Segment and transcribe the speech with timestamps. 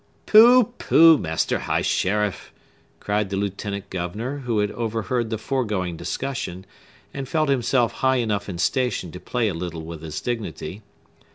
[0.25, 2.51] "Pooh, pooh, master high sheriff!"
[2.99, 6.65] cried the lieutenant governor, who had overheard the foregoing discussion,
[7.13, 10.81] and felt himself high enough in station to play a little with his dignity.